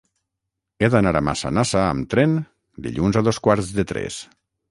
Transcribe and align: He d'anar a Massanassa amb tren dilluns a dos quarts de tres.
He 0.79 0.87
d'anar 0.95 1.11
a 1.19 1.21
Massanassa 1.27 1.83
amb 1.91 2.09
tren 2.15 2.33
dilluns 2.87 3.19
a 3.21 3.25
dos 3.29 3.43
quarts 3.49 3.73
de 3.79 3.87
tres. 3.95 4.19